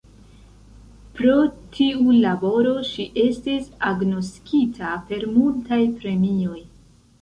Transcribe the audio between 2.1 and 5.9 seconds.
laboro ŝi estis agnoskita per multaj